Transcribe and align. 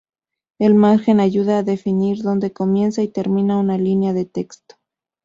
El 0.57 0.73
margen 0.73 1.19
ayuda 1.19 1.59
a 1.59 1.61
definir 1.61 2.23
dónde 2.23 2.51
comienza 2.51 3.03
y 3.03 3.07
termina 3.07 3.57
una 3.59 3.77
línea 3.77 4.13
de 4.13 4.25
texto. 4.25 4.77